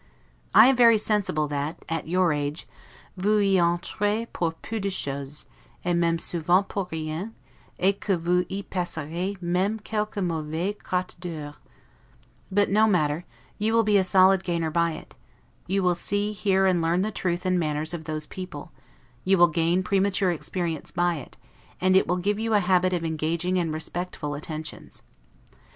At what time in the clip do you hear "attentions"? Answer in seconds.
24.33-25.03